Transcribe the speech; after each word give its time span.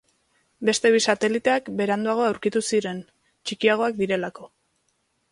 Beste 0.67 0.91
bi 0.93 1.01
sateliteak 1.11 1.67
beranduago 1.81 2.23
aurkitu 2.29 2.63
ziren, 2.69 3.03
txikiagoak 3.51 3.99
direlako. 4.01 4.49